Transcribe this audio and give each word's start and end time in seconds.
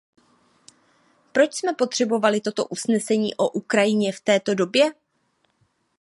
Proč 1.31 1.53
jsme 1.53 1.73
potřebovali 1.73 2.41
toto 2.41 2.65
usnesení 2.67 3.35
o 3.35 3.49
Ukrajině 3.49 4.11
v 4.13 4.21
této 4.21 4.53
době? 4.55 4.91